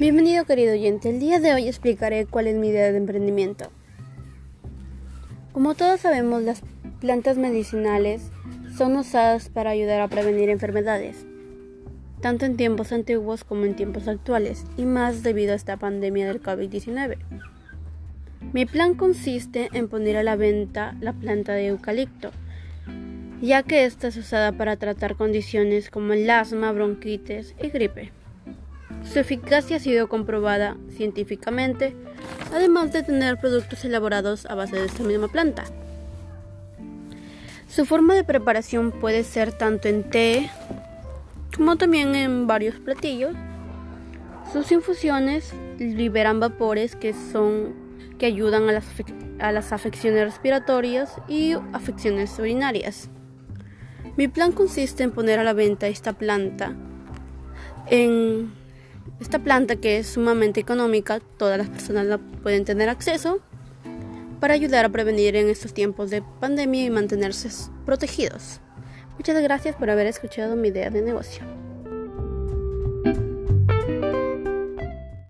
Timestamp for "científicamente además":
30.96-32.92